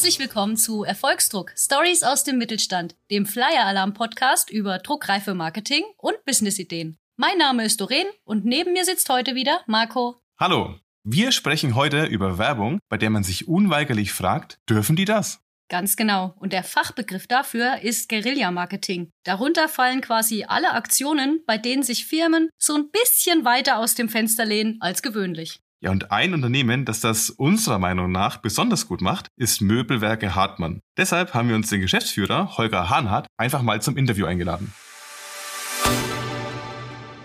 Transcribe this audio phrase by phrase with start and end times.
[0.00, 5.84] Herzlich willkommen zu Erfolgsdruck Stories aus dem Mittelstand, dem Flyer Alarm Podcast über druckreife Marketing
[5.98, 6.96] und Businessideen.
[7.18, 10.22] Mein Name ist Doreen und neben mir sitzt heute wieder Marco.
[10.38, 10.74] Hallo.
[11.04, 15.42] Wir sprechen heute über Werbung, bei der man sich unweigerlich fragt, dürfen die das?
[15.68, 16.34] Ganz genau.
[16.38, 19.10] Und der Fachbegriff dafür ist Guerilla-Marketing.
[19.24, 24.08] Darunter fallen quasi alle Aktionen, bei denen sich Firmen so ein bisschen weiter aus dem
[24.08, 25.60] Fenster lehnen als gewöhnlich.
[25.82, 30.82] Ja, und ein Unternehmen, das das unserer Meinung nach besonders gut macht, ist Möbelwerke Hartmann.
[30.98, 34.74] Deshalb haben wir uns den Geschäftsführer Holger Hahnhardt einfach mal zum Interview eingeladen.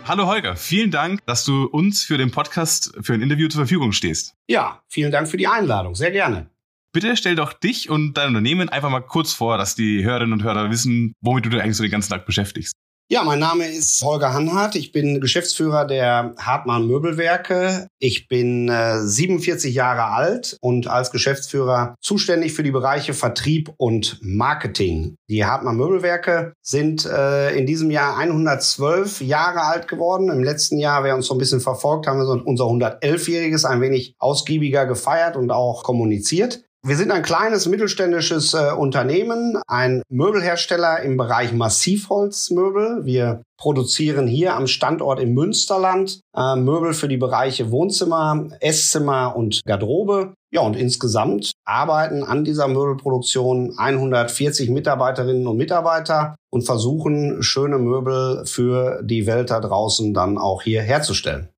[0.06, 3.92] Hallo Holger, vielen Dank, dass du uns für den Podcast für ein Interview zur Verfügung
[3.92, 4.36] stehst.
[4.48, 6.50] Ja, vielen Dank für die Einladung, sehr gerne.
[6.94, 10.44] Bitte stell doch dich und dein Unternehmen einfach mal kurz vor, dass die Hörerinnen und
[10.44, 12.72] Hörer wissen, womit du dich eigentlich so den ganzen Tag beschäftigst.
[13.08, 14.76] Ja, mein Name ist Holger Hanhardt.
[14.76, 17.86] Ich bin Geschäftsführer der Hartmann Möbelwerke.
[18.00, 24.18] Ich bin äh, 47 Jahre alt und als Geschäftsführer zuständig für die Bereiche Vertrieb und
[24.24, 25.18] Marketing.
[25.30, 30.32] Die Hartmann Möbelwerke sind äh, in diesem Jahr 112 Jahre alt geworden.
[30.32, 33.82] Im letzten Jahr, wer uns so ein bisschen verfolgt, haben wir so unser 111-jähriges ein
[33.82, 36.65] wenig ausgiebiger gefeiert und auch kommuniziert.
[36.88, 43.06] Wir sind ein kleines mittelständisches äh, Unternehmen, ein Möbelhersteller im Bereich Massivholzmöbel.
[43.06, 49.62] Wir produzieren hier am Standort im Münsterland äh, Möbel für die Bereiche Wohnzimmer, Esszimmer und
[49.66, 50.36] Garderobe.
[50.52, 58.46] Ja, und insgesamt arbeiten an dieser Möbelproduktion 140 Mitarbeiterinnen und Mitarbeiter und versuchen, schöne Möbel
[58.46, 61.50] für die Welt da draußen dann auch hier herzustellen.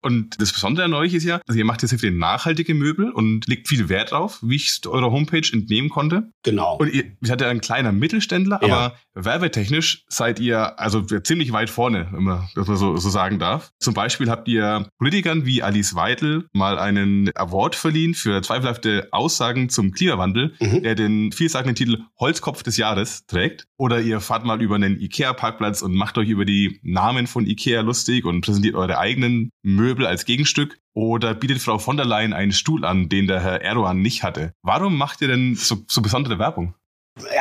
[0.00, 3.10] Und das Besondere an euch ist ja, also ihr macht jetzt sehr viele nachhaltige Möbel
[3.10, 6.30] und legt viel Wert drauf, wie ich eurer Homepage entnehmen konnte.
[6.44, 6.76] Genau.
[6.76, 8.76] Und ihr seid ja ein kleiner Mittelständler, ja.
[8.76, 13.38] aber werbetechnisch seid ihr also ziemlich weit vorne, wenn man das mal so, so sagen
[13.38, 13.70] darf.
[13.80, 19.68] Zum Beispiel habt ihr Politikern wie Alice Weidel mal einen Award verliehen für zweifelhafte Aussagen
[19.68, 20.82] zum Klimawandel, mhm.
[20.82, 23.66] der den vielsagenden Titel Holzkopf des Jahres trägt.
[23.76, 27.80] Oder ihr fahrt mal über einen Ikea-Parkplatz und macht euch über die Namen von Ikea
[27.82, 32.52] lustig und präsentiert eure eigenen Möbel als Gegenstück oder bietet Frau von der Leyen einen
[32.52, 34.52] Stuhl an, den der Herr Erdogan nicht hatte.
[34.62, 36.74] Warum macht ihr denn so, so besondere Werbung?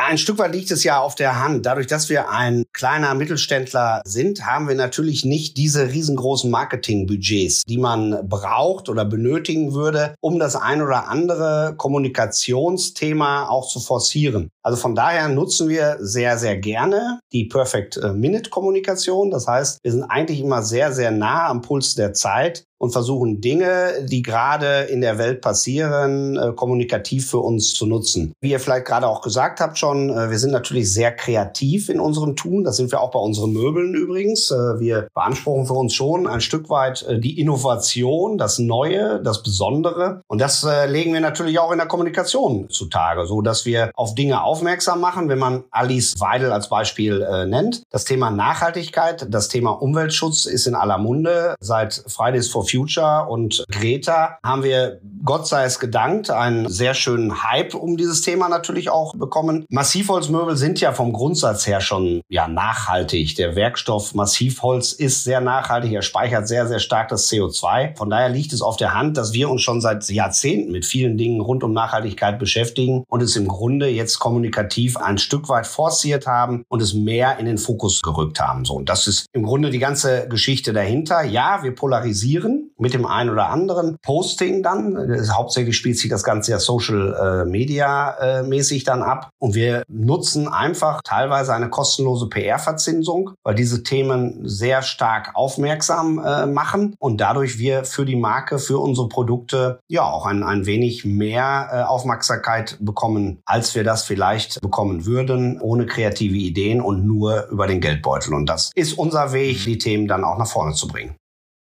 [0.07, 1.65] Ein Stück weit liegt es ja auf der Hand.
[1.65, 7.77] Dadurch, dass wir ein kleiner Mittelständler sind, haben wir natürlich nicht diese riesengroßen Marketingbudgets, die
[7.77, 14.49] man braucht oder benötigen würde, um das ein oder andere Kommunikationsthema auch zu forcieren.
[14.63, 19.29] Also von daher nutzen wir sehr, sehr gerne die Perfect Minute Kommunikation.
[19.29, 23.41] Das heißt, wir sind eigentlich immer sehr, sehr nah am Puls der Zeit und versuchen
[23.41, 28.33] Dinge, die gerade in der Welt passieren, äh, kommunikativ für uns zu nutzen.
[28.39, 31.99] Wie ihr vielleicht gerade auch gesagt habt schon, äh, wir sind natürlich sehr kreativ in
[31.99, 32.63] unserem Tun.
[32.63, 34.51] Das sind wir auch bei unseren Möbeln übrigens.
[34.51, 39.43] Äh, wir beanspruchen für uns schon ein Stück weit äh, die Innovation, das Neue, das
[39.43, 40.21] Besondere.
[40.27, 44.43] Und das legen wir natürlich auch in der Kommunikation zutage, so dass wir auf Dinge
[44.43, 45.29] aufmerksam machen.
[45.29, 50.75] Wenn man Alice Weidel als Beispiel nennt, das Thema Nachhaltigkeit, das Thema Umweltschutz ist in
[50.75, 51.55] aller Munde.
[51.59, 57.43] Seit Fridays for Future und Greta haben wir, Gott sei es gedankt, einen sehr schönen
[57.43, 59.65] Hype um dieses Thema natürlich auch bekommen.
[59.87, 63.37] Massivholzmöbel sind ja vom Grundsatz her schon ja nachhaltig.
[63.37, 65.93] Der Werkstoff Massivholz ist sehr nachhaltig.
[65.93, 67.95] Er speichert sehr, sehr stark das CO2.
[67.95, 71.17] Von daher liegt es auf der Hand, dass wir uns schon seit Jahrzehnten mit vielen
[71.17, 76.27] Dingen rund um Nachhaltigkeit beschäftigen und es im Grunde jetzt kommunikativ ein Stück weit forciert
[76.27, 78.65] haben und es mehr in den Fokus gerückt haben.
[78.65, 81.23] So, und das ist im Grunde die ganze Geschichte dahinter.
[81.23, 85.17] Ja, wir polarisieren mit dem einen oder anderen Posting dann.
[85.31, 89.29] Hauptsächlich spielt sich das Ganze ja Social äh, Media äh, mäßig dann ab.
[89.39, 96.45] Und wir nutzen einfach teilweise eine kostenlose PR-Verzinsung, weil diese Themen sehr stark aufmerksam äh,
[96.45, 101.05] machen und dadurch wir für die Marke, für unsere Produkte ja auch ein, ein wenig
[101.05, 107.47] mehr äh, Aufmerksamkeit bekommen, als wir das vielleicht bekommen würden, ohne kreative Ideen und nur
[107.47, 108.33] über den Geldbeutel.
[108.33, 111.15] Und das ist unser Weg, die Themen dann auch nach vorne zu bringen.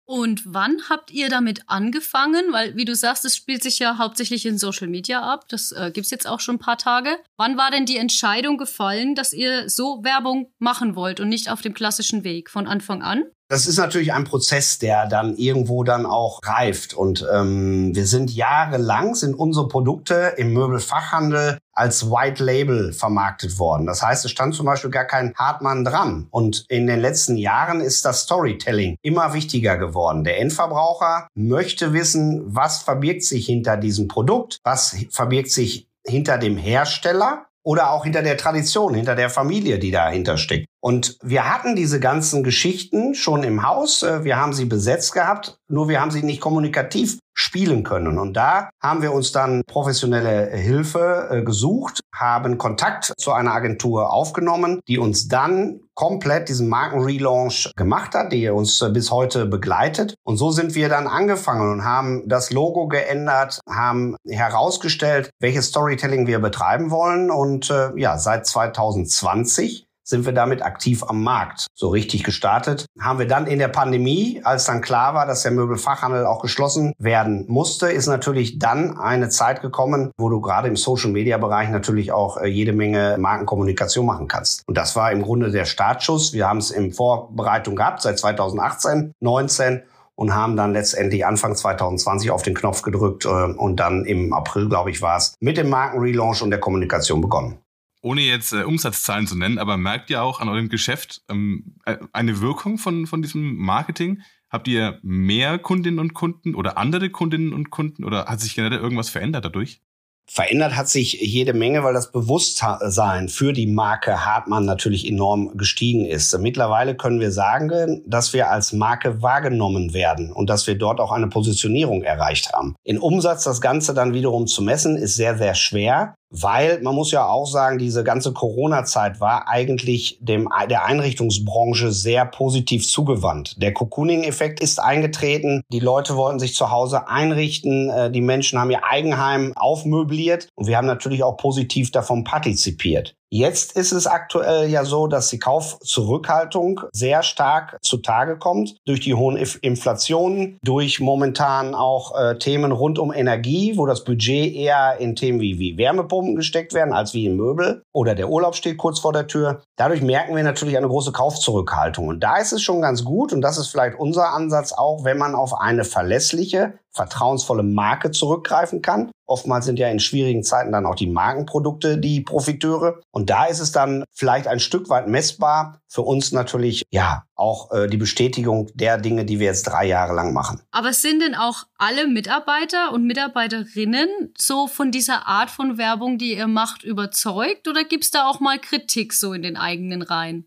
[0.06, 2.52] Und wann habt ihr damit angefangen?
[2.52, 5.48] Weil, wie du sagst, es spielt sich ja hauptsächlich in Social Media ab.
[5.48, 7.18] Das äh, gibt's jetzt auch schon ein paar Tage.
[7.36, 11.60] Wann war denn die Entscheidung gefallen, dass ihr so Werbung machen wollt und nicht auf
[11.60, 12.50] dem klassischen Weg?
[12.50, 13.24] Von Anfang an?
[13.48, 16.94] Das ist natürlich ein Prozess, der dann irgendwo dann auch reift.
[16.94, 23.86] Und ähm, wir sind jahrelang, sind unsere Produkte im Möbelfachhandel als White Label vermarktet worden.
[23.86, 26.26] Das heißt, es stand zum Beispiel gar kein Hartmann dran.
[26.30, 30.24] Und in den letzten Jahren ist das Storytelling immer wichtiger geworden.
[30.24, 36.56] Der Endverbraucher möchte wissen, was verbirgt sich hinter diesem Produkt, was verbirgt sich hinter dem
[36.56, 40.66] Hersteller oder auch hinter der Tradition, hinter der Familie, die dahinter steckt.
[40.80, 44.04] Und wir hatten diese ganzen Geschichten schon im Haus.
[44.04, 48.20] Äh, wir haben sie besetzt gehabt, nur wir haben sie nicht kommunikativ spielen können.
[48.20, 54.12] Und da haben wir uns dann professionelle Hilfe äh, gesucht, haben Kontakt zu einer Agentur
[54.12, 60.14] aufgenommen, die uns dann komplett diesen Markenrelaunch gemacht hat, die uns bis heute begleitet.
[60.24, 66.26] Und so sind wir dann angefangen und haben das Logo geändert, haben herausgestellt, welches Storytelling
[66.26, 67.30] wir betreiben wollen.
[67.30, 71.66] Und äh, ja, seit 2020 sind wir damit aktiv am Markt.
[71.74, 75.50] So richtig gestartet haben wir dann in der Pandemie, als dann klar war, dass der
[75.50, 80.76] Möbelfachhandel auch geschlossen werden musste, ist natürlich dann eine Zeit gekommen, wo du gerade im
[80.76, 84.62] Social-Media-Bereich natürlich auch äh, jede Menge Markenkommunikation machen kannst.
[84.66, 86.32] Und das war im Grunde der Startschuss.
[86.32, 89.82] Wir haben es in Vorbereitung gehabt seit 2018, 19
[90.14, 94.68] und haben dann letztendlich Anfang 2020 auf den Knopf gedrückt äh, und dann im April,
[94.68, 97.58] glaube ich, war es, mit dem Markenrelaunch und der Kommunikation begonnen
[98.06, 101.96] ohne jetzt äh, Umsatzzahlen zu nennen, aber merkt ihr auch an eurem Geschäft ähm, äh,
[102.12, 104.22] eine Wirkung von, von diesem Marketing?
[104.48, 108.78] Habt ihr mehr Kundinnen und Kunden oder andere Kundinnen und Kunden oder hat sich generell
[108.78, 109.82] irgendwas verändert dadurch?
[110.28, 116.04] Verändert hat sich jede Menge, weil das Bewusstsein für die Marke Hartmann natürlich enorm gestiegen
[116.04, 116.36] ist.
[116.38, 121.12] Mittlerweile können wir sagen, dass wir als Marke wahrgenommen werden und dass wir dort auch
[121.12, 122.74] eine Positionierung erreicht haben.
[122.82, 126.16] In Umsatz das Ganze dann wiederum zu messen, ist sehr, sehr schwer.
[126.38, 132.26] Weil man muss ja auch sagen, diese ganze Corona-Zeit war eigentlich dem, der Einrichtungsbranche sehr
[132.26, 133.60] positiv zugewandt.
[133.62, 135.62] Der Cocooning-Effekt ist eingetreten.
[135.72, 137.90] Die Leute wollten sich zu Hause einrichten.
[137.90, 140.48] Äh, die Menschen haben ihr Eigenheim aufmöbliert.
[140.54, 143.15] Und wir haben natürlich auch positiv davon partizipiert.
[143.28, 149.14] Jetzt ist es aktuell ja so, dass die Kaufzurückhaltung sehr stark zutage kommt durch die
[149.14, 155.16] hohen Inflationen, durch momentan auch äh, Themen rund um Energie, wo das Budget eher in
[155.16, 159.00] Themen wie, wie Wärmepumpen gesteckt werden als wie in Möbel oder der Urlaub steht kurz
[159.00, 159.62] vor der Tür.
[159.76, 162.06] Dadurch merken wir natürlich eine große Kaufzurückhaltung.
[162.06, 165.18] Und da ist es schon ganz gut und das ist vielleicht unser Ansatz auch, wenn
[165.18, 169.10] man auf eine verlässliche, vertrauensvolle Marke zurückgreifen kann.
[169.26, 173.00] Oftmals sind ja in schwierigen Zeiten dann auch die Markenprodukte die Profiteure.
[173.10, 175.80] Und da ist es dann vielleicht ein Stück weit messbar.
[175.88, 180.14] Für uns natürlich, ja, auch äh, die Bestätigung der Dinge, die wir jetzt drei Jahre
[180.14, 180.62] lang machen.
[180.70, 184.08] Aber sind denn auch alle Mitarbeiter und Mitarbeiterinnen
[184.38, 187.68] so von dieser Art von Werbung, die ihr macht, überzeugt?
[187.68, 190.46] Oder gibt es da auch mal Kritik so in den eigenen Reihen?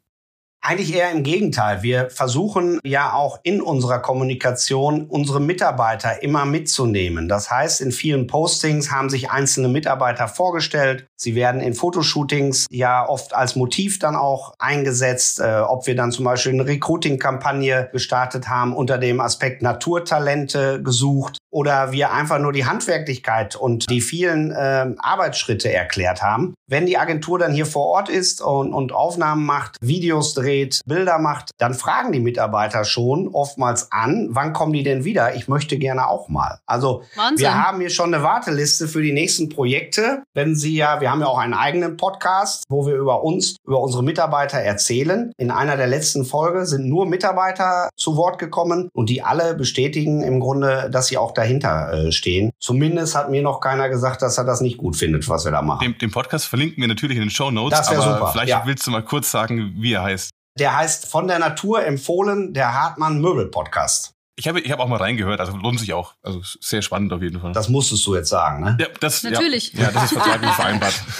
[0.70, 1.82] Eigentlich eher im Gegenteil.
[1.82, 7.28] Wir versuchen ja auch in unserer Kommunikation unsere Mitarbeiter immer mitzunehmen.
[7.28, 11.08] Das heißt, in vielen Postings haben sich einzelne Mitarbeiter vorgestellt.
[11.16, 15.40] Sie werden in Fotoshootings ja oft als Motiv dann auch eingesetzt.
[15.40, 21.39] Äh, ob wir dann zum Beispiel eine Recruiting-Kampagne gestartet haben unter dem Aspekt Naturtalente gesucht
[21.52, 26.54] oder wir einfach nur die Handwerklichkeit und die vielen äh, Arbeitsschritte erklärt haben.
[26.68, 31.18] Wenn die Agentur dann hier vor Ort ist und, und Aufnahmen macht, Videos dreht, Bilder
[31.18, 35.36] macht, dann fragen die Mitarbeiter schon oftmals an, wann kommen die denn wieder?
[35.36, 36.60] Ich möchte gerne auch mal.
[36.68, 37.40] Also Wahnsinn.
[37.40, 40.24] wir haben hier schon eine Warteliste für die nächsten Projekte.
[40.36, 43.80] Wenn Sie ja, wir haben ja auch einen eigenen Podcast, wo wir über uns, über
[43.80, 45.32] unsere Mitarbeiter erzählen.
[45.38, 50.22] In einer der letzten Folge sind nur Mitarbeiter zu Wort gekommen und die alle bestätigen
[50.22, 52.52] im Grunde, dass sie auch dahinter äh, stehen.
[52.60, 55.62] Zumindest hat mir noch keiner gesagt, dass er das nicht gut findet, was wir da
[55.62, 55.82] machen.
[55.82, 57.80] Den, den Podcast verlinken wir natürlich in den Show Notes.
[57.80, 58.30] Das wäre super.
[58.32, 58.64] Vielleicht ja.
[58.66, 60.32] willst du mal kurz sagen, wie er heißt.
[60.60, 64.14] Der heißt von der Natur empfohlen, der Hartmann Möbel Podcast.
[64.40, 66.14] Ich habe ich hab auch mal reingehört, also lohnt sich auch.
[66.24, 67.52] Also sehr spannend auf jeden Fall.
[67.52, 68.78] Das musstest du jetzt sagen, ne?
[68.80, 69.74] Ja, das, Natürlich.
[69.74, 70.94] Ja, ja das ist vertraglich vereinbart.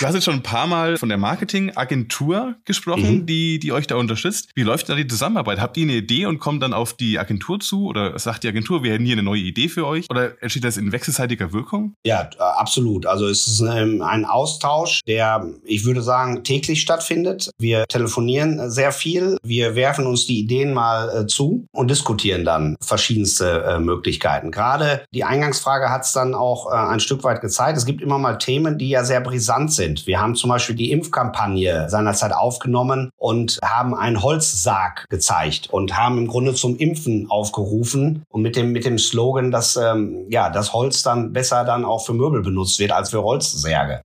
[0.00, 3.26] du hast jetzt schon ein paar Mal von der Marketingagentur gesprochen, mhm.
[3.26, 4.48] die, die euch da unterstützt.
[4.54, 5.60] Wie läuft da die Zusammenarbeit?
[5.60, 7.84] Habt ihr eine Idee und kommt dann auf die Agentur zu?
[7.86, 10.06] Oder sagt die Agentur, wir hätten hier eine neue Idee für euch?
[10.08, 11.96] Oder entsteht das in wechselseitiger Wirkung?
[12.06, 13.04] Ja, äh, absolut.
[13.04, 17.50] Also es ist ein Austausch, der, ich würde sagen, täglich stattfindet.
[17.58, 19.36] Wir telefonieren sehr viel.
[19.42, 24.50] Wir werfen uns die Ideen mal äh, zu und diskutieren diskutieren dann verschiedenste äh, Möglichkeiten.
[24.52, 27.76] Gerade die Eingangsfrage hat es dann auch äh, ein Stück weit gezeigt.
[27.76, 30.06] Es gibt immer mal Themen, die ja sehr brisant sind.
[30.06, 36.18] Wir haben zum Beispiel die Impfkampagne seinerzeit aufgenommen und haben einen Holzsarg gezeigt und haben
[36.18, 40.72] im Grunde zum Impfen aufgerufen und mit dem, mit dem Slogan, dass ähm, ja, das
[40.72, 44.02] Holz dann besser dann auch für Möbel benutzt wird als für Holzsärge.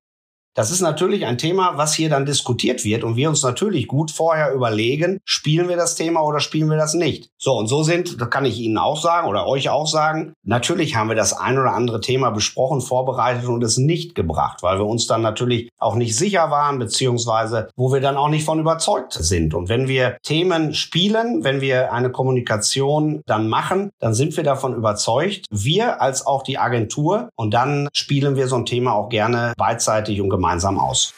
[0.57, 4.09] Das ist natürlich ein Thema, was hier dann diskutiert wird und wir uns natürlich gut
[4.09, 7.29] vorher überlegen, spielen wir das Thema oder spielen wir das nicht.
[7.37, 10.95] So, und so sind, das kann ich Ihnen auch sagen oder euch auch sagen, natürlich
[10.95, 14.87] haben wir das ein oder andere Thema besprochen, vorbereitet und es nicht gebracht, weil wir
[14.87, 19.13] uns dann natürlich auch nicht sicher waren, beziehungsweise wo wir dann auch nicht von überzeugt
[19.13, 19.53] sind.
[19.53, 24.73] Und wenn wir Themen spielen, wenn wir eine Kommunikation dann machen, dann sind wir davon
[24.73, 29.53] überzeugt, wir als auch die Agentur und dann spielen wir so ein Thema auch gerne
[29.55, 31.13] beidseitig und gemeinsam gemeinsam aus.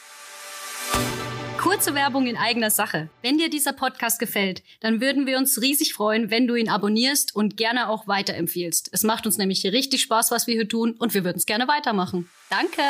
[1.60, 3.10] Kurze Werbung in eigener Sache.
[3.22, 7.36] Wenn dir dieser Podcast gefällt, dann würden wir uns riesig freuen, wenn du ihn abonnierst
[7.36, 8.90] und gerne auch weiterempfiehlst.
[8.92, 11.68] Es macht uns nämlich richtig Spaß, was wir hier tun und wir würden es gerne
[11.68, 12.30] weitermachen.
[12.50, 12.82] Danke!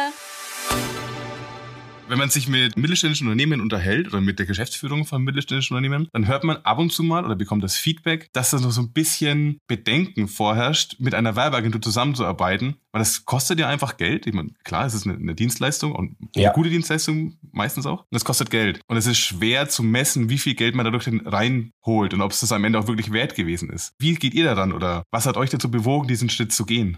[2.09, 6.27] Wenn man sich mit mittelständischen Unternehmen unterhält oder mit der Geschäftsführung von mittelständischen Unternehmen, dann
[6.27, 8.91] hört man ab und zu mal oder bekommt das Feedback, dass da noch so ein
[8.91, 14.25] bisschen Bedenken vorherrscht, mit einer Werbeagentur zusammenzuarbeiten, weil das kostet ja einfach Geld.
[14.25, 16.53] Ich meine, klar, es ist eine, eine Dienstleistung und eine ja.
[16.53, 18.01] gute Dienstleistung meistens auch.
[18.01, 18.81] Und das kostet Geld.
[18.87, 22.39] Und es ist schwer zu messen, wie viel Geld man dadurch reinholt und ob es
[22.39, 23.93] das am Ende auch wirklich wert gewesen ist.
[23.99, 26.97] Wie geht ihr daran oder was hat euch dazu bewogen, diesen Schritt zu gehen?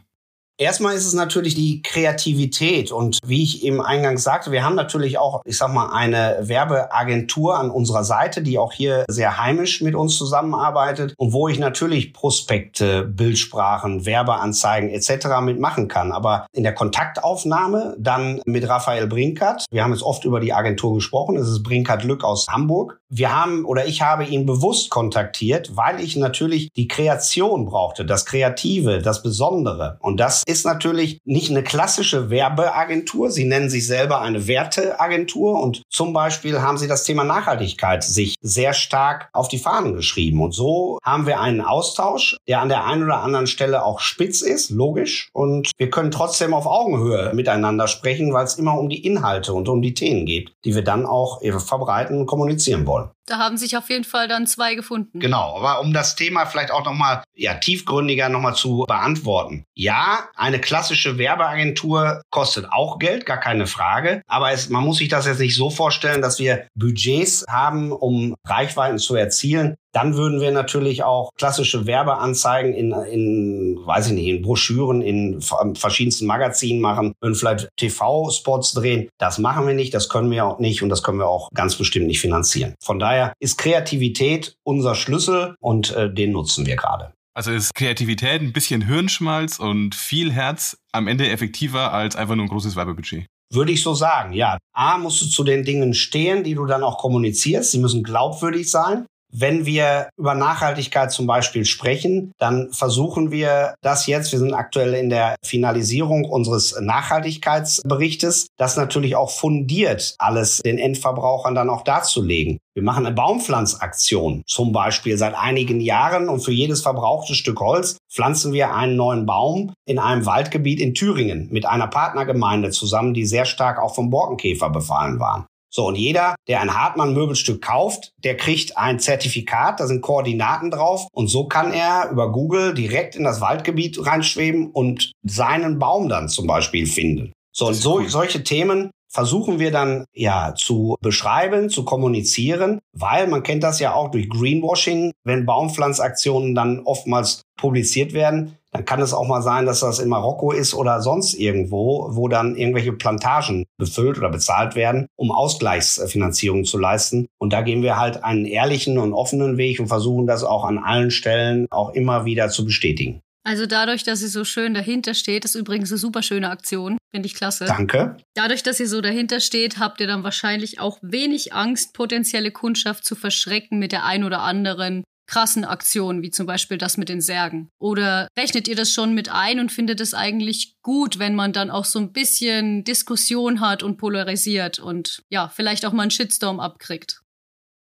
[0.62, 5.18] Erstmal ist es natürlich die Kreativität und wie ich eben eingangs sagte, wir haben natürlich
[5.18, 9.96] auch, ich sag mal, eine Werbeagentur an unserer Seite, die auch hier sehr heimisch mit
[9.96, 15.41] uns zusammenarbeitet und wo ich natürlich Prospekte, Bildsprachen, Werbeanzeigen etc.
[15.41, 16.12] mitmachen kann.
[16.12, 20.94] Aber in der Kontaktaufnahme dann mit Raphael Brinkert, wir haben jetzt oft über die Agentur
[20.94, 23.00] gesprochen, es ist Brinkert Lück aus Hamburg.
[23.10, 28.27] Wir haben oder ich habe ihn bewusst kontaktiert, weil ich natürlich die Kreation brauchte, das
[28.27, 33.31] Kreative, das Besondere und das ist natürlich nicht eine klassische Werbeagentur.
[33.31, 38.36] Sie nennen sich selber eine Werteagentur und zum Beispiel haben sie das Thema Nachhaltigkeit sich
[38.41, 40.41] sehr stark auf die Fahnen geschrieben.
[40.41, 44.41] Und so haben wir einen Austausch, der an der einen oder anderen Stelle auch spitz
[44.41, 45.29] ist, logisch.
[45.34, 49.70] Und wir können trotzdem auf Augenhöhe miteinander sprechen, weil es immer um die Inhalte und
[49.70, 53.10] um die Themen geht, die wir dann auch verbreiten und kommunizieren wollen.
[53.32, 55.22] Da haben sich auf jeden Fall dann zwei gefunden.
[55.22, 59.64] Genau, aber um das Thema vielleicht auch nochmal ja, tiefgründiger nochmal zu beantworten.
[59.74, 64.22] Ja, eine klassische Werbeagentur kostet auch Geld, gar keine Frage.
[64.28, 68.36] Aber es, man muss sich das jetzt nicht so vorstellen, dass wir Budgets haben, um
[68.46, 74.27] Reichweiten zu erzielen, dann würden wir natürlich auch klassische Werbeanzeigen in, in weiß ich nicht,
[74.27, 79.10] in Broschüren, in verschiedensten Magazinen machen, würden vielleicht TV-Spots drehen.
[79.19, 81.75] Das machen wir nicht, das können wir auch nicht und das können wir auch ganz
[81.75, 82.75] bestimmt nicht finanzieren.
[82.83, 87.13] Von daher ist Kreativität unser Schlüssel und äh, den nutzen wir gerade.
[87.33, 92.45] Also ist Kreativität ein bisschen Hirnschmalz und viel Herz am Ende effektiver als einfach nur
[92.45, 93.25] ein großes Werbebudget.
[93.53, 94.57] Würde ich so sagen, ja.
[94.74, 97.71] A, musst du zu den Dingen stehen, die du dann auch kommunizierst.
[97.71, 99.05] Sie müssen glaubwürdig sein.
[99.32, 104.94] Wenn wir über Nachhaltigkeit zum Beispiel sprechen, dann versuchen wir das jetzt, wir sind aktuell
[104.94, 112.60] in der Finalisierung unseres Nachhaltigkeitsberichtes, das natürlich auch fundiert alles den Endverbrauchern dann auch darzulegen.
[112.74, 117.98] Wir machen eine Baumpflanzaktion zum Beispiel seit einigen Jahren und für jedes verbrauchte Stück Holz
[118.10, 123.26] pflanzen wir einen neuen Baum in einem Waldgebiet in Thüringen mit einer Partnergemeinde zusammen, die
[123.26, 125.46] sehr stark auch vom Borkenkäfer befallen waren.
[125.74, 131.08] So, und jeder, der ein Hartmann-Möbelstück kauft, der kriegt ein Zertifikat, da sind Koordinaten drauf.
[131.13, 136.28] Und so kann er über Google direkt in das Waldgebiet reinschweben und seinen Baum dann
[136.28, 137.32] zum Beispiel finden.
[137.54, 143.44] So, und so, solche Themen versuchen wir dann ja zu beschreiben, zu kommunizieren, weil man
[143.44, 149.13] kennt das ja auch durch Greenwashing, wenn Baumpflanzaktionen dann oftmals publiziert werden, dann kann es
[149.13, 153.66] auch mal sein, dass das in Marokko ist oder sonst irgendwo, wo dann irgendwelche Plantagen
[153.78, 157.28] befüllt oder bezahlt werden, um Ausgleichsfinanzierung zu leisten.
[157.38, 160.78] Und da gehen wir halt einen ehrlichen und offenen Weg und versuchen das auch an
[160.78, 163.22] allen Stellen auch immer wieder zu bestätigen.
[163.44, 166.98] Also dadurch, dass sie so schön dahinter steht, ist übrigens eine super schöne Aktion.
[167.10, 167.66] Finde ich klasse.
[167.66, 168.18] Danke.
[168.36, 173.04] Dadurch, dass ihr so dahinter steht, habt ihr dann wahrscheinlich auch wenig Angst, potenzielle Kundschaft
[173.04, 177.22] zu verschrecken mit der ein oder anderen krassen Aktionen, wie zum Beispiel das mit den
[177.22, 177.70] Särgen?
[177.80, 181.72] Oder rechnet ihr das schon mit ein und findet es eigentlich gut, wenn man dann
[181.72, 186.60] auch so ein bisschen Diskussion hat und polarisiert und ja, vielleicht auch mal einen Shitstorm
[186.60, 187.22] abkriegt?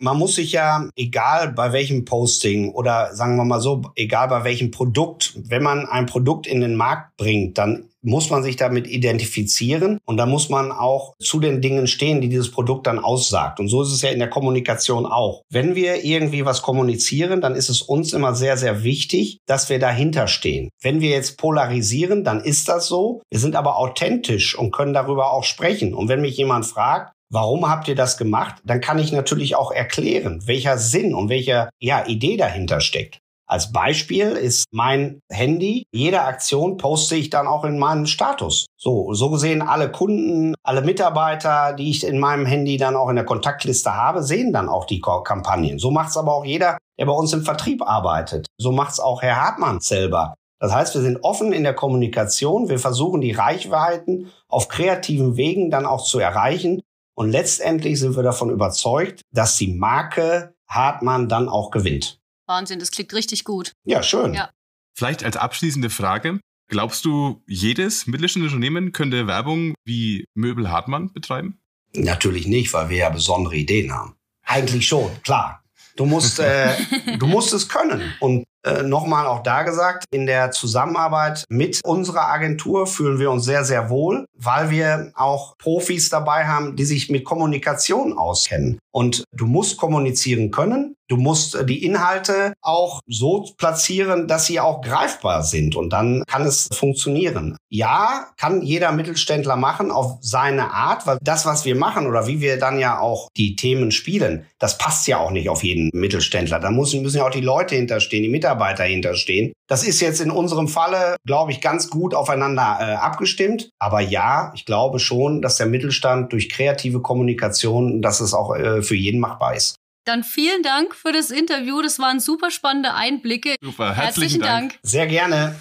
[0.03, 4.43] man muss sich ja, egal bei welchem Posting oder sagen wir mal so, egal bei
[4.43, 8.87] welchem Produkt, wenn man ein Produkt in den Markt bringt, dann muss man sich damit
[8.87, 13.61] identifizieren und da muss man auch zu den Dingen stehen, die dieses Produkt dann aussagt.
[13.61, 15.43] Und so ist es ja in der Kommunikation auch.
[15.51, 19.79] Wenn wir irgendwie was kommunizieren, dann ist es uns immer sehr, sehr wichtig, dass wir
[19.79, 20.69] dahinter stehen.
[20.81, 23.23] Wenn wir jetzt polarisieren, dann ist das so.
[23.31, 25.95] Wir sind aber authentisch und können darüber auch sprechen.
[25.95, 28.57] Und wenn mich jemand fragt, Warum habt ihr das gemacht?
[28.63, 33.23] Dann kann ich natürlich auch erklären, welcher Sinn und welche ja, Idee dahinter steckt.
[33.53, 38.65] Als Beispiel ist mein Handy, jede Aktion poste ich dann auch in meinen Status.
[38.79, 43.17] So, so gesehen alle Kunden, alle Mitarbeiter, die ich in meinem Handy dann auch in
[43.17, 45.79] der Kontaktliste habe, sehen dann auch die Kampagnen.
[45.79, 48.47] So macht es aber auch jeder, der bei uns im Vertrieb arbeitet.
[48.57, 50.33] So macht es auch Herr Hartmann selber.
[50.59, 52.71] Das heißt, wir sind offen in der Kommunikation.
[52.71, 56.81] Wir versuchen die Reichweiten auf kreativen Wegen dann auch zu erreichen
[57.15, 62.22] und letztendlich sind wir davon überzeugt, dass die Marke Hartmann dann auch gewinnt.
[62.47, 63.73] Wahnsinn, das klingt richtig gut.
[63.85, 64.35] Ja, schön.
[64.35, 64.51] Ja.
[64.97, 66.41] Vielleicht als abschließende Frage.
[66.69, 71.61] Glaubst du, jedes mittelständische Unternehmen könnte Werbung wie Möbel Hartmann betreiben?
[71.95, 74.17] Natürlich nicht, weil wir ja besondere Ideen haben.
[74.45, 75.63] Eigentlich schon, klar.
[75.97, 76.75] Du musst, äh,
[77.19, 78.15] du musst es können.
[78.21, 83.45] Und äh, nochmal auch da gesagt, in der Zusammenarbeit mit unserer Agentur fühlen wir uns
[83.45, 88.79] sehr, sehr wohl, weil wir auch Profis dabei haben, die sich mit Kommunikation auskennen.
[88.93, 90.95] Und du musst kommunizieren können.
[91.09, 95.75] Du musst äh, die Inhalte auch so platzieren, dass sie auch greifbar sind.
[95.77, 97.57] Und dann kann es funktionieren.
[97.69, 102.41] Ja, kann jeder Mittelständler machen auf seine Art, weil das, was wir machen oder wie
[102.41, 106.61] wir dann ja auch die Themen spielen, das passt ja auch nicht auf jeden Mittelständler.
[106.61, 108.52] Da müssen, müssen ja auch die Leute hinterstehen, die Mitarbeiter
[108.85, 109.53] hinterstehen.
[109.69, 113.71] Das ist jetzt in unserem Falle, glaube ich, ganz gut aufeinander äh, abgestimmt.
[113.79, 118.83] Aber ja, ich glaube schon, dass der Mittelstand durch kreative Kommunikation, dass es auch äh,
[118.83, 119.77] für jeden machbar ist.
[120.05, 121.81] Dann vielen Dank für das Interview.
[121.81, 123.55] Das waren super spannende Einblicke.
[123.63, 124.71] Super, herzlichen, herzlichen Dank.
[124.73, 124.81] Dank.
[124.83, 125.55] Sehr gerne.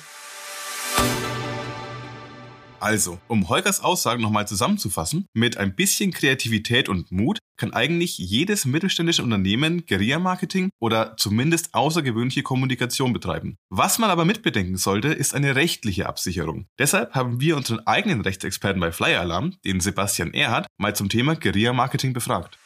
[2.82, 8.66] Also, um Holgers Aussagen nochmal zusammenzufassen, mit ein bisschen Kreativität und Mut kann eigentlich jedes
[8.66, 13.58] mittelständische Unternehmen Guerilla-Marketing oder zumindest außergewöhnliche Kommunikation betreiben.
[13.70, 16.66] Was man aber mitbedenken sollte, ist eine rechtliche Absicherung.
[16.80, 21.36] Deshalb haben wir unseren eigenen Rechtsexperten bei Flyer Alarm, den Sebastian Erhardt, mal zum Thema
[21.36, 22.58] Guerilla-Marketing befragt.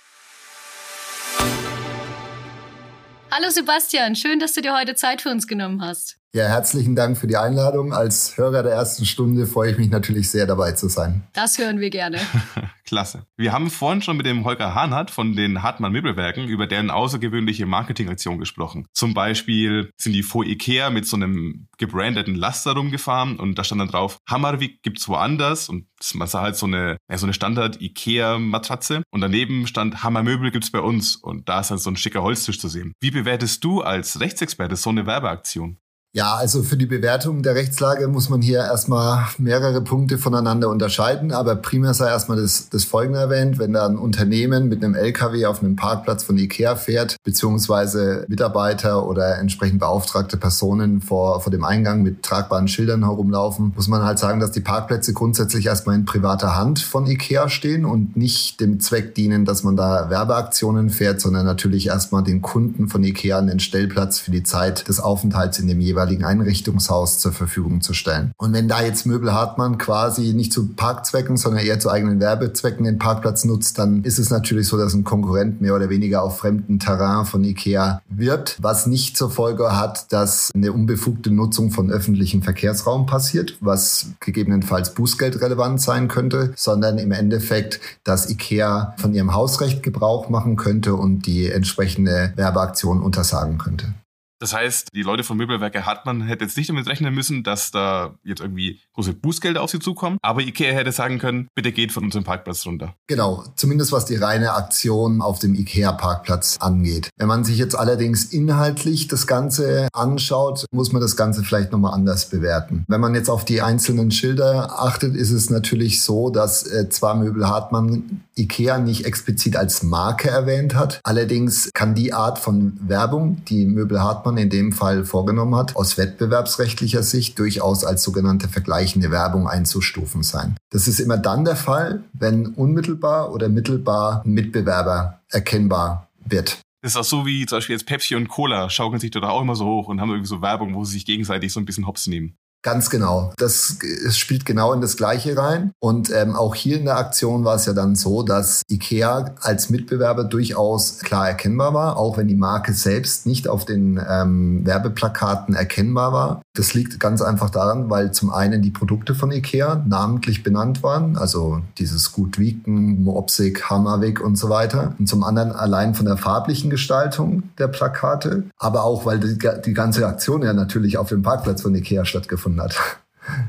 [3.31, 6.19] Hallo Sebastian, schön, dass du dir heute Zeit für uns genommen hast.
[6.35, 7.93] Ja, herzlichen Dank für die Einladung.
[7.93, 11.23] Als Hörer der ersten Stunde freue ich mich natürlich sehr dabei zu sein.
[11.31, 12.19] Das hören wir gerne.
[12.85, 13.25] Klasse.
[13.37, 17.65] Wir haben vorhin schon mit dem Holger Hahnhardt von den Hartmann Möbelwerken über deren außergewöhnliche
[17.65, 18.85] Marketingaktion gesprochen.
[18.91, 23.79] Zum Beispiel sind die vor Ikea mit so einem gebrandeten Laster rumgefahren und da stand
[23.79, 27.81] dann drauf, Hammerweg gibt's woanders und man sah halt so eine, ja, so eine Standard
[27.81, 31.95] Ikea Matratze und daneben stand Hammermöbel gibt's bei uns und da ist dann so ein
[31.95, 32.91] schicker Holztisch zu sehen.
[32.99, 35.77] Wie bewertest du als Rechtsexperte so eine Werbeaktion?
[36.15, 41.33] Ja, also für die Bewertung der Rechtslage muss man hier erstmal mehrere Punkte voneinander unterscheiden.
[41.33, 43.59] Aber primär sei erstmal das, das Folgende erwähnt.
[43.59, 49.05] Wenn da ein Unternehmen mit einem LKW auf einem Parkplatz von Ikea fährt, beziehungsweise Mitarbeiter
[49.05, 54.17] oder entsprechend beauftragte Personen vor, vor dem Eingang mit tragbaren Schildern herumlaufen, muss man halt
[54.17, 58.79] sagen, dass die Parkplätze grundsätzlich erstmal in privater Hand von Ikea stehen und nicht dem
[58.79, 63.59] Zweck dienen, dass man da Werbeaktionen fährt, sondern natürlich erstmal den Kunden von Ikea einen
[63.59, 68.31] Stellplatz für die Zeit des Aufenthalts in dem jeweiligen jeweiligen Einrichtungshaus zur Verfügung zu stellen.
[68.37, 72.85] Und wenn da jetzt Möbel Hartmann quasi nicht zu Parkzwecken, sondern eher zu eigenen Werbezwecken
[72.85, 76.37] den Parkplatz nutzt, dann ist es natürlich so, dass ein Konkurrent mehr oder weniger auf
[76.37, 81.91] fremden Terrain von IKEA wirbt, was nicht zur Folge hat, dass eine unbefugte Nutzung von
[81.91, 89.33] öffentlichem Verkehrsraum passiert, was gegebenenfalls bußgeldrelevant sein könnte, sondern im Endeffekt, dass IKEA von ihrem
[89.33, 93.93] Hausrecht Gebrauch machen könnte und die entsprechende Werbeaktion untersagen könnte.
[94.39, 98.15] Das heißt, die Leute von Möbelwerke Hartmann hätten jetzt nicht damit rechnen müssen, dass da
[98.23, 100.17] jetzt irgendwie große Bußgelder auf sie zukommen.
[100.21, 102.95] Aber Ikea hätte sagen können, bitte geht von unserem Parkplatz runter.
[103.07, 107.09] Genau, zumindest was die reine Aktion auf dem Ikea-Parkplatz angeht.
[107.17, 111.93] Wenn man sich jetzt allerdings inhaltlich das Ganze anschaut, muss man das Ganze vielleicht nochmal
[111.93, 112.83] anders bewerten.
[112.87, 117.15] Wenn man jetzt auf die einzelnen Schilder achtet, ist es natürlich so, dass äh, zwar
[117.15, 123.43] Möbel Hartmann Ikea nicht explizit als Marke erwähnt hat, allerdings kann die Art von Werbung,
[123.45, 128.49] die Möbel Hartmann Hartmann in dem Fall vorgenommen hat, aus wettbewerbsrechtlicher Sicht durchaus als sogenannte
[128.49, 130.57] vergleichende Werbung einzustufen sein.
[130.71, 136.59] Das ist immer dann der Fall, wenn unmittelbar oder mittelbar ein Mitbewerber erkennbar wird.
[136.81, 139.41] Das ist auch so wie zum Beispiel jetzt Pepsi und Cola schaukeln sich da auch
[139.41, 141.87] immer so hoch und haben irgendwie so Werbung, wo sie sich gegenseitig so ein bisschen
[141.87, 142.35] hops nehmen.
[142.65, 143.31] Ganz genau.
[143.37, 143.77] Das
[144.09, 145.71] spielt genau in das Gleiche rein.
[145.79, 149.69] Und ähm, auch hier in der Aktion war es ja dann so, dass IKEA als
[149.69, 155.53] Mitbewerber durchaus klar erkennbar war, auch wenn die Marke selbst nicht auf den ähm, Werbeplakaten
[155.53, 156.41] erkennbar war.
[156.55, 161.17] Das liegt ganz einfach daran, weil zum einen die Produkte von IKEA namentlich benannt waren,
[161.17, 164.95] also dieses Gutwiken, Moopsik, Hammerweg und so weiter.
[164.97, 169.73] Und zum anderen allein von der farblichen Gestaltung der Plakate, aber auch, weil die, die
[169.73, 172.99] ganze Aktion ja natürlich auf dem Parkplatz von IKEA stattgefunden hat.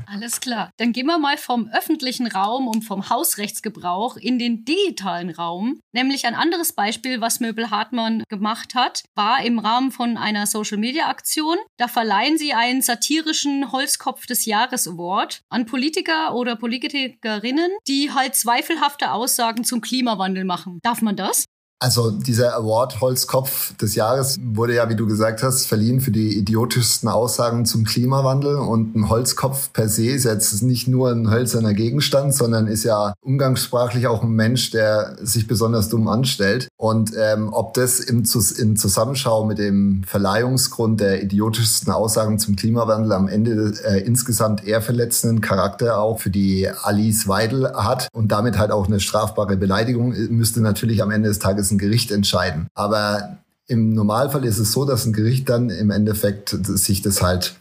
[0.05, 0.71] Alles klar.
[0.77, 5.79] Dann gehen wir mal vom öffentlichen Raum und vom Hausrechtsgebrauch in den digitalen Raum.
[5.91, 11.57] Nämlich ein anderes Beispiel, was Möbel Hartmann gemacht hat, war im Rahmen von einer Social-Media-Aktion.
[11.77, 18.35] Da verleihen sie einen satirischen Holzkopf des Jahres Award an Politiker oder Politikerinnen, die halt
[18.35, 20.79] zweifelhafte Aussagen zum Klimawandel machen.
[20.81, 21.45] Darf man das?
[21.79, 26.35] Also dieser Award Holzkopf des Jahres wurde ja, wie du gesagt hast, verliehen für die
[26.35, 28.55] idiotischsten Aussagen zum Klimawandel.
[28.55, 33.13] Und ein Holzkopf per se ist jetzt nicht nur ein hölzerner Gegenstand, sondern ist ja
[33.21, 36.67] umgangssprachlich auch ein Mensch, der sich besonders dumm anstellt.
[36.77, 38.23] Und ähm, ob das im,
[38.57, 44.81] im Zusammenschau mit dem Verleihungsgrund der idiotischsten Aussagen zum Klimawandel am Ende äh, insgesamt eher
[44.81, 50.15] verletzenden Charakter auch für die Alice Weidel hat und damit halt auch eine strafbare Beleidigung,
[50.29, 52.67] müsste natürlich am Ende des Tages es ein Gericht entscheiden.
[52.73, 57.55] Aber im Normalfall ist es so, dass ein Gericht dann im Endeffekt sich das halt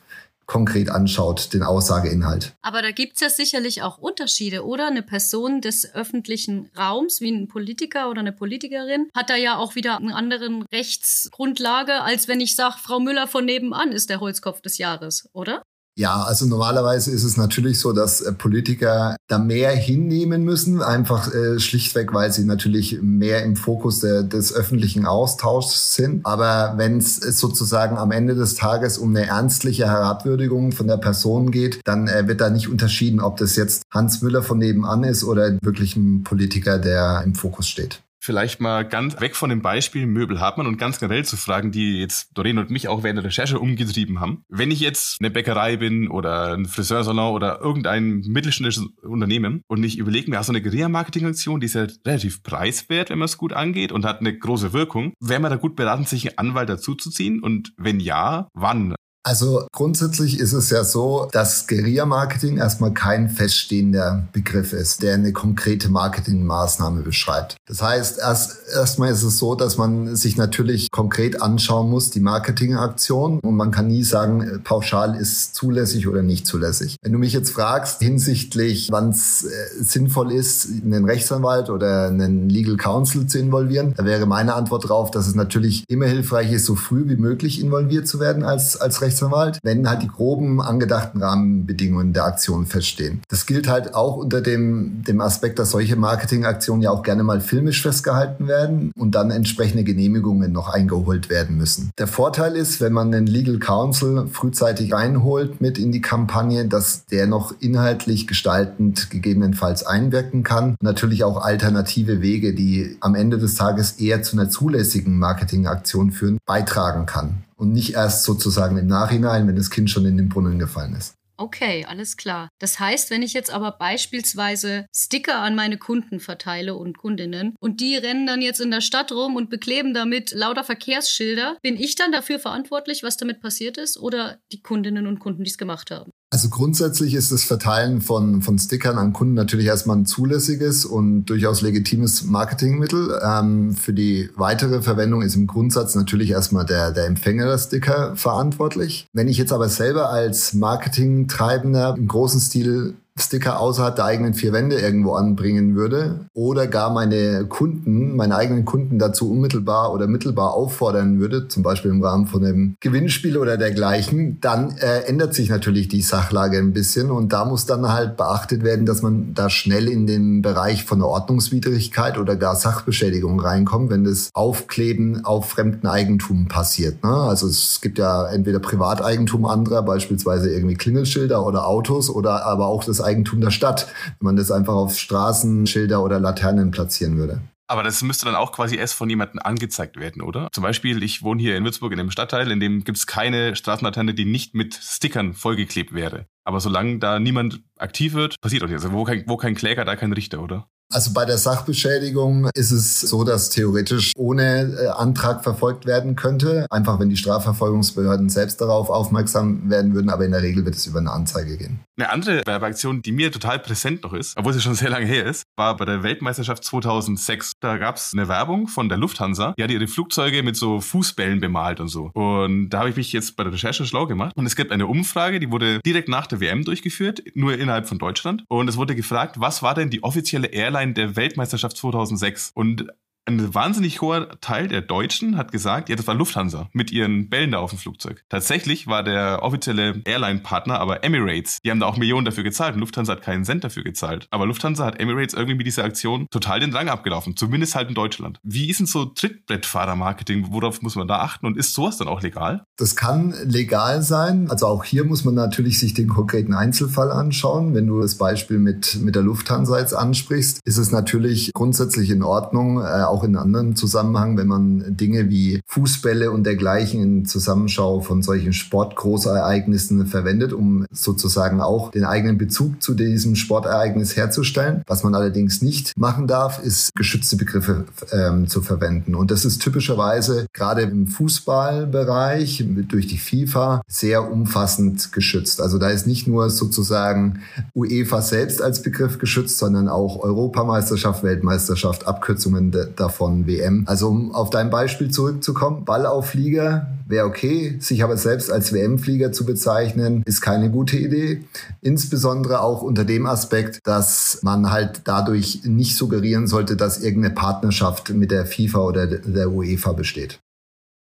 [0.47, 2.55] konkret anschaut, den Aussageinhalt.
[2.63, 4.87] Aber da gibt's ja sicherlich auch Unterschiede, oder?
[4.87, 9.75] Eine Person des öffentlichen Raums, wie ein Politiker oder eine Politikerin, hat da ja auch
[9.75, 14.61] wieder eine andere Rechtsgrundlage, als wenn ich sage, Frau Müller von nebenan ist der Holzkopf
[14.61, 15.63] des Jahres, oder?
[15.99, 21.33] Ja, also normalerweise ist es natürlich so, dass äh, Politiker da mehr hinnehmen müssen, einfach
[21.33, 26.27] äh, schlichtweg, weil sie natürlich mehr im Fokus der, des öffentlichen Austauschs sind.
[26.27, 31.51] Aber wenn es sozusagen am Ende des Tages um eine ernstliche Herabwürdigung von der Person
[31.51, 35.25] geht, dann äh, wird da nicht unterschieden, ob das jetzt Hans Müller von nebenan ist
[35.25, 40.07] oder wirklich ein Politiker, der im Fokus steht vielleicht mal ganz weg von dem Beispiel
[40.07, 43.25] Möbel Hartmann und ganz generell zu fragen, die jetzt Doreen und mich auch während der
[43.25, 44.45] Recherche umgetrieben haben.
[44.49, 49.97] Wenn ich jetzt eine Bäckerei bin oder ein Friseursalon oder irgendein mittelständisches Unternehmen und ich
[49.97, 53.93] überlege mir, so eine Guerilla-Marketing-Aktion, die ist ja relativ preiswert, wenn man es gut angeht
[53.93, 57.41] und hat eine große Wirkung, wäre man da gut beraten, sich einen Anwalt dazuzuziehen?
[57.41, 58.95] Und wenn ja, wann?
[59.27, 65.33] Also grundsätzlich ist es ja so, dass Guerilla-Marketing erstmal kein feststehender Begriff ist, der eine
[65.33, 67.57] konkrete Marketingmaßnahme beschreibt.
[67.67, 72.21] Das heißt, erst erstmal ist es so, dass man sich natürlich konkret anschauen muss, die
[72.21, 76.95] Marketingaktion und man kann nie sagen, äh, pauschal ist zulässig oder nicht zulässig.
[77.03, 79.49] Wenn du mich jetzt fragst hinsichtlich, wann es äh,
[79.83, 85.11] sinnvoll ist, einen Rechtsanwalt oder einen Legal Counsel zu involvieren, da wäre meine Antwort darauf,
[85.11, 89.03] dass es natürlich immer hilfreich ist, so früh wie möglich involviert zu werden als, als
[89.03, 93.23] Rechtsanwalt Rechtsanwalt, wenn halt die groben angedachten Rahmenbedingungen der Aktion feststehen.
[93.29, 97.41] Das gilt halt auch unter dem, dem Aspekt, dass solche Marketingaktionen ja auch gerne mal
[97.41, 101.91] filmisch festgehalten werden und dann entsprechende Genehmigungen noch eingeholt werden müssen.
[101.99, 107.07] Der Vorteil ist, wenn man den Legal Counsel frühzeitig reinholt mit in die Kampagne, dass
[107.07, 110.77] der noch inhaltlich gestaltend gegebenenfalls einwirken kann.
[110.81, 116.39] Natürlich auch alternative Wege, die am Ende des Tages eher zu einer zulässigen Marketingaktion führen,
[116.45, 120.59] beitragen kann und nicht erst sozusagen im Nachhinein, wenn das Kind schon in den Brunnen
[120.59, 121.15] gefallen ist.
[121.39, 122.49] Okay, alles klar.
[122.59, 127.81] Das heißt, wenn ich jetzt aber beispielsweise Sticker an meine Kunden verteile und Kundinnen und
[127.81, 131.95] die rennen dann jetzt in der Stadt rum und bekleben damit lauter Verkehrsschilder, bin ich
[131.95, 135.91] dann dafür verantwortlich, was damit passiert ist oder die Kundinnen und Kunden, die es gemacht
[135.91, 136.11] haben?
[136.37, 141.25] Also grundsätzlich ist das Verteilen von, von Stickern an Kunden natürlich erstmal ein zulässiges und
[141.25, 143.19] durchaus legitimes Marketingmittel.
[143.25, 148.17] Ähm, für die weitere Verwendung ist im Grundsatz natürlich erstmal der, der Empfänger der Sticker
[148.17, 149.07] verantwortlich.
[149.15, 154.53] Wenn ich jetzt aber selber als Marketingtreibender im großen Stil Sticker außerhalb der eigenen vier
[154.53, 160.53] Wände irgendwo anbringen würde oder gar meine Kunden, meine eigenen Kunden dazu unmittelbar oder mittelbar
[160.53, 165.49] auffordern würde, zum Beispiel im Rahmen von einem Gewinnspiel oder dergleichen, dann äh, ändert sich
[165.49, 169.49] natürlich die Sachlage ein bisschen und da muss dann halt beachtet werden, dass man da
[169.49, 175.49] schnell in den Bereich von der Ordnungswidrigkeit oder gar Sachbeschädigung reinkommt, wenn das Aufkleben auf
[175.49, 177.03] fremden Eigentum passiert.
[177.03, 177.11] Ne?
[177.11, 182.85] Also es gibt ja entweder Privateigentum anderer, beispielsweise irgendwie Klingelschilder oder Autos oder aber auch
[182.85, 183.87] das Eigentum der Stadt,
[184.19, 187.41] wenn man das einfach auf Straßenschilder oder Laternen platzieren würde.
[187.69, 190.49] Aber das müsste dann auch quasi erst von jemandem angezeigt werden, oder?
[190.53, 193.57] Zum Beispiel, ich wohne hier in Würzburg in einem Stadtteil, in dem gibt es keine
[193.57, 196.27] Straßenlaterne, die nicht mit Stickern vollgeklebt wäre.
[196.45, 198.85] Aber solange da niemand aktiv wird, passiert auch nichts.
[198.85, 200.69] Also wo kein, wo kein Kläger, da kein Richter, oder?
[200.93, 206.67] Also bei der Sachbeschädigung ist es so, dass theoretisch ohne äh, Antrag verfolgt werden könnte.
[206.71, 210.87] Einfach wenn die Strafverfolgungsbehörden selbst darauf aufmerksam werden würden, aber in der Regel wird es
[210.87, 211.81] über eine Anzeige gehen.
[211.99, 215.25] Eine andere Werbeaktion, die mir total präsent noch ist, obwohl sie schon sehr lange her
[215.27, 217.53] ist, war bei der Weltmeisterschaft 2006.
[217.61, 219.55] Da gab es eine Werbung von der Lufthansa.
[219.59, 222.11] Die hat ihre Flugzeuge mit so Fußbällen bemalt und so.
[222.15, 224.33] Und da habe ich mich jetzt bei der Recherche schlau gemacht.
[224.37, 227.99] Und es gibt eine Umfrage, die wurde direkt nach der WM durchgeführt, nur innerhalb von
[227.99, 228.45] Deutschland.
[228.49, 232.53] Und es wurde gefragt, was war denn die offizielle Airline Airline der Weltmeisterschaft 2006.
[232.55, 232.87] Und
[233.27, 237.51] ein wahnsinnig hoher Teil der Deutschen hat gesagt, ja, das war Lufthansa mit ihren Bällen
[237.51, 238.25] da auf dem Flugzeug.
[238.29, 241.59] Tatsächlich war der offizielle Airline-Partner aber Emirates.
[241.65, 244.29] Die haben da auch Millionen dafür gezahlt und Lufthansa hat keinen Cent dafür gezahlt.
[244.31, 247.37] Aber Lufthansa hat Emirates irgendwie mit dieser Aktion total den Rang abgelaufen.
[247.37, 248.39] Zumindest halt in Deutschland.
[248.43, 250.47] Wie ist denn so Trittbrettfahrer-Marketing?
[250.51, 252.65] Worauf muss man da achten und ist sowas dann auch legal?
[252.77, 254.49] Das kann legal sein.
[254.51, 257.75] Also auch hier muss man natürlich sich den konkreten Einzelfall anschauen.
[257.75, 262.23] Wenn du das Beispiel mit, mit der Lufthansa jetzt ansprichst, ist es natürlich grundsätzlich in
[262.23, 268.03] Ordnung, äh, auch in anderen Zusammenhang, wenn man Dinge wie Fußbälle und dergleichen in Zusammenschau
[268.03, 274.83] von solchen Sportgroßereignissen verwendet, um sozusagen auch den eigenen Bezug zu diesem Sportereignis herzustellen.
[274.87, 279.15] Was man allerdings nicht machen darf, ist geschützte Begriffe ähm, zu verwenden.
[279.15, 285.63] Und das ist typischerweise gerade im Fußballbereich durch die FIFA sehr umfassend geschützt.
[285.63, 287.41] Also da ist nicht nur sozusagen
[287.75, 292.67] UEFA selbst als Begriff geschützt, sondern auch Europameisterschaft, Weltmeisterschaft, Abkürzungen
[293.07, 293.85] davon, WM.
[293.87, 299.47] Also um auf dein Beispiel zurückzukommen, Ballauflieger wäre okay, sich aber selbst als WM-Flieger zu
[299.47, 301.45] bezeichnen, ist keine gute Idee.
[301.81, 308.11] Insbesondere auch unter dem Aspekt, dass man halt dadurch nicht suggerieren sollte, dass irgendeine Partnerschaft
[308.11, 310.41] mit der FIFA oder der UEFA besteht.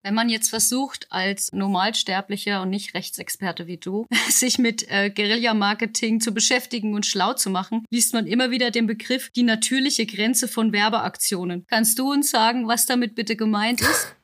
[0.04, 6.20] Wenn man jetzt versucht, als Normalsterblicher und nicht Rechtsexperte wie du, sich mit äh, Guerilla-Marketing
[6.20, 10.48] zu beschäftigen und schlau zu machen, liest man immer wieder den Begriff die natürliche Grenze
[10.48, 11.66] von Werbeaktionen.
[11.68, 14.08] Kannst du uns sagen, was damit bitte gemeint ist?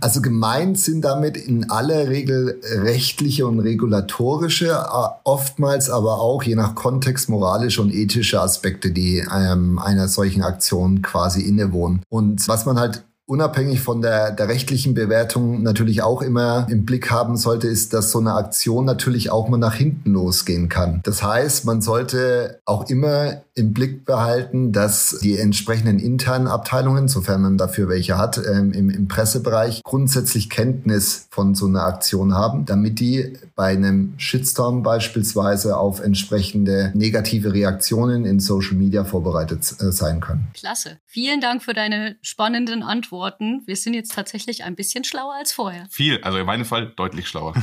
[0.00, 6.54] Also gemeint sind damit in aller Regel rechtliche und regulatorische, äh, oftmals aber auch je
[6.54, 12.02] nach Kontext moralische und ethische Aspekte, die ähm, einer solchen Aktion quasi innewohnen.
[12.08, 17.10] Und was man halt unabhängig von der, der rechtlichen Bewertung natürlich auch immer im Blick
[17.10, 21.00] haben sollte, ist, dass so eine Aktion natürlich auch mal nach hinten losgehen kann.
[21.04, 27.42] Das heißt, man sollte auch immer im Blick behalten, dass die entsprechenden internen Abteilungen, sofern
[27.42, 32.64] man dafür welche hat, ähm, im, im Pressebereich grundsätzlich Kenntnis von so einer Aktion haben,
[32.64, 39.92] damit die bei einem Shitstorm beispielsweise auf entsprechende negative Reaktionen in Social Media vorbereitet äh,
[39.92, 40.48] sein können.
[40.54, 40.98] Klasse.
[41.06, 42.82] Vielen Dank für deine spannenden
[43.20, 43.62] Antworten.
[43.66, 45.86] Wir sind jetzt tatsächlich ein bisschen schlauer als vorher.
[45.90, 47.54] Viel, also in meinem Fall deutlich schlauer.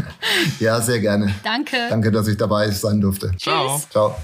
[0.60, 1.34] ja, sehr gerne.
[1.44, 1.76] Danke.
[1.90, 3.32] Danke, dass ich dabei sein durfte.
[3.36, 3.82] Ciao.
[3.90, 4.16] Ciao.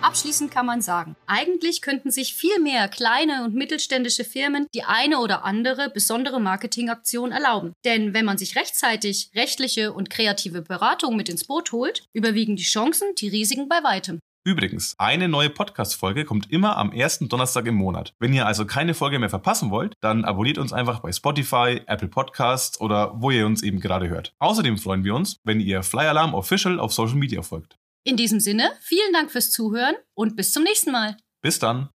[0.00, 5.18] Abschließend kann man sagen, eigentlich könnten sich viel mehr kleine und mittelständische Firmen die eine
[5.18, 7.72] oder andere besondere Marketingaktion erlauben.
[7.84, 12.62] Denn wenn man sich rechtzeitig rechtliche und kreative Beratung mit ins Boot holt, überwiegen die
[12.62, 14.20] Chancen die Risiken bei weitem.
[14.44, 18.14] Übrigens, eine neue Podcast-Folge kommt immer am ersten Donnerstag im Monat.
[18.18, 22.08] Wenn ihr also keine Folge mehr verpassen wollt, dann abonniert uns einfach bei Spotify, Apple
[22.08, 24.32] Podcasts oder wo ihr uns eben gerade hört.
[24.38, 27.76] Außerdem freuen wir uns, wenn ihr Fly Alarm Official auf Social Media folgt.
[28.04, 31.16] In diesem Sinne, vielen Dank fürs Zuhören und bis zum nächsten Mal.
[31.42, 31.90] Bis dann.